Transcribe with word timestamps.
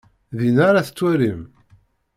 Dinna 0.37 0.63
ara 0.69 0.87
t-twalim. 0.87 1.41